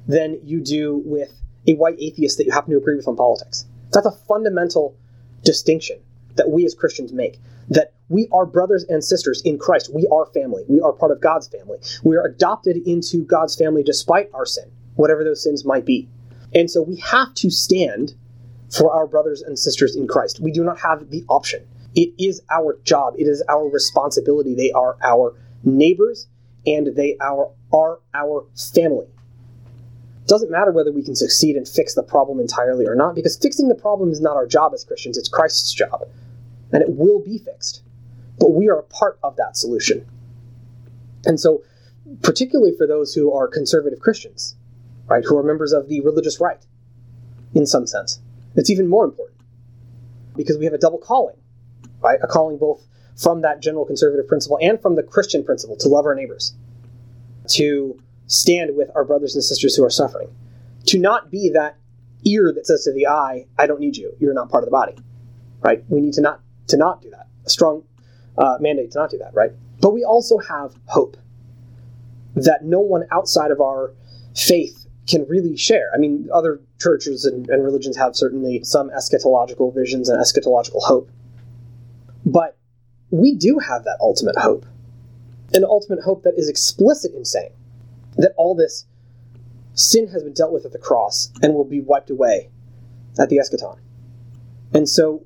[0.07, 1.32] than you do with
[1.67, 3.65] a white atheist that you happen to agree with on politics.
[3.91, 4.95] That's a fundamental
[5.43, 5.99] distinction
[6.36, 7.39] that we as Christians make.
[7.69, 9.91] That we are brothers and sisters in Christ.
[9.93, 10.63] We are family.
[10.67, 11.80] We are part of God's family.
[12.03, 16.07] We are adopted into God's family despite our sin, whatever those sins might be.
[16.56, 18.16] And so we have to stand
[18.76, 20.39] for our brothers and sisters in Christ.
[20.39, 21.68] We do not have the option.
[21.93, 24.56] It is our job, it is our responsibility.
[24.56, 26.28] They are our neighbors
[26.66, 29.08] and they are, are our family.
[30.24, 33.38] It doesn't matter whether we can succeed and fix the problem entirely or not, because
[33.38, 36.01] fixing the problem is not our job as Christians, it's Christ's job.
[36.74, 37.84] And it will be fixed.
[38.39, 40.06] But we are a part of that solution.
[41.26, 41.64] And so,
[42.24, 44.55] particularly for those who are conservative Christians,
[45.08, 46.66] right, who are members of the religious right,
[47.53, 48.20] in some sense.
[48.56, 49.39] It's even more important
[50.36, 51.36] because we have a double calling,
[52.01, 52.20] right?
[52.22, 52.86] A calling both
[53.16, 56.53] from that general conservative principle and from the Christian principle to love our neighbors,
[57.49, 60.30] to stand with our brothers and sisters who are suffering,
[60.86, 61.78] to not be that
[62.24, 64.16] ear that says to the eye, "I don't need you.
[64.20, 64.95] You're not part of the body."
[65.62, 65.84] Right?
[65.89, 67.28] We need to not to not do that.
[67.45, 67.84] A strong
[68.38, 69.34] uh, mandate to not do that.
[69.34, 69.51] Right?
[69.80, 71.18] But we also have hope
[72.36, 73.93] that no one outside of our
[74.36, 75.91] faith can really share.
[75.93, 81.10] I mean, other churches and, and religions have certainly some eschatological visions and eschatological hope.
[82.26, 82.58] But
[83.12, 84.66] we do have that ultimate hope.
[85.53, 87.53] An ultimate hope that is explicit in saying
[88.18, 88.86] that all this
[89.74, 92.49] sin has been dealt with at the cross and will be wiped away
[93.20, 93.78] at the eschaton.
[94.74, 95.24] And so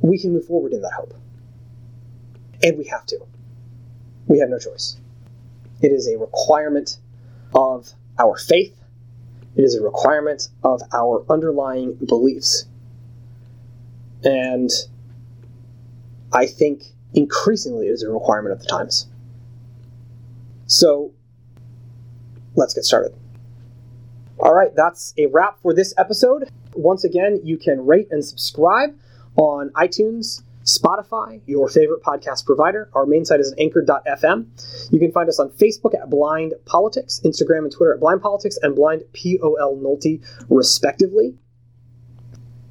[0.00, 1.14] we can move forward in that hope.
[2.62, 3.18] And we have to.
[4.26, 4.98] We have no choice.
[5.82, 6.98] It is a requirement
[7.54, 8.79] of our faith
[9.56, 12.66] it is a requirement of our underlying beliefs.
[14.22, 14.70] And
[16.32, 16.84] I think
[17.14, 19.08] increasingly it is a requirement of the times.
[20.66, 21.12] So
[22.54, 23.12] let's get started.
[24.38, 26.48] All right, that's a wrap for this episode.
[26.74, 28.90] Once again, you can rate and subscribe
[29.36, 32.90] on iTunes, Spotify, your favorite podcast provider.
[32.94, 34.92] Our main site is anchor.fm.
[34.92, 38.58] You can find us on Facebook at Blind Politics, Instagram and Twitter at Blind Politics,
[38.62, 41.34] and Blind POL Nolte, respectively.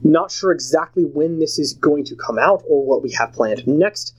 [0.01, 3.67] Not sure exactly when this is going to come out or what we have planned
[3.67, 4.15] next.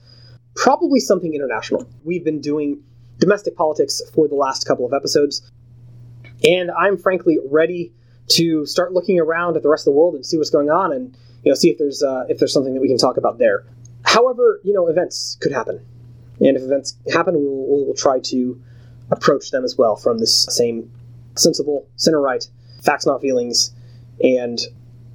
[0.55, 1.89] Probably something international.
[2.03, 2.83] We've been doing
[3.17, 5.49] domestic politics for the last couple of episodes,
[6.43, 7.93] and I'm frankly ready
[8.29, 10.93] to start looking around at the rest of the world and see what's going on
[10.93, 13.37] and you know, see if there's uh, if there's something that we can talk about
[13.37, 13.65] there.
[14.03, 15.85] However, you know, events could happen,
[16.39, 18.61] and if events happen, we will, we will try to
[19.11, 20.91] approach them as well from this same
[21.35, 22.47] sensible, center right,
[22.83, 23.73] facts not feelings,
[24.23, 24.59] and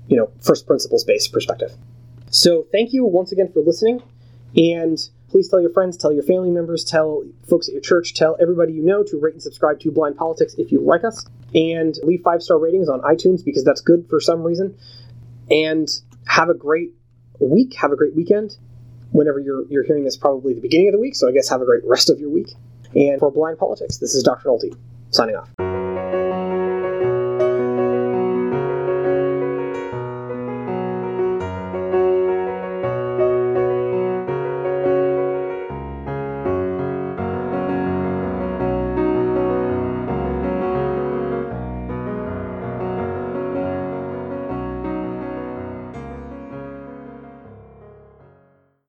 [0.08, 1.72] you know, first principles based perspective.
[2.30, 4.02] So, thank you once again for listening,
[4.56, 4.98] And
[5.28, 8.72] please tell your friends, tell your family members, tell folks at your church, tell everybody
[8.72, 11.26] you know to rate and subscribe to Blind Politics if you like us.
[11.54, 14.76] And leave five star ratings on iTunes because that's good for some reason.
[15.50, 15.88] And
[16.26, 16.90] have a great
[17.40, 17.74] week.
[17.74, 18.56] Have a great weekend.
[19.12, 21.14] Whenever you're, you're hearing this, probably the beginning of the week.
[21.14, 22.52] So I guess have a great rest of your week.
[22.94, 24.48] And for Blind Politics, this is Dr.
[24.48, 24.76] Nolte
[25.10, 25.85] signing off.